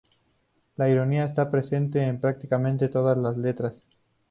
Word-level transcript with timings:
La 0.77 0.89
ironía 0.89 1.25
está 1.25 1.51
presente 1.51 2.01
en 2.01 2.19
prácticamente 2.19 2.87
todas 2.89 3.19
las 3.19 3.37
letras. 3.37 3.83